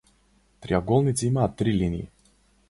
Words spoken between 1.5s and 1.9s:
три